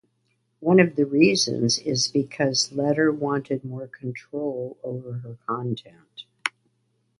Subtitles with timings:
[0.61, 6.23] One of the reasons is because Letter wanted more control over her content.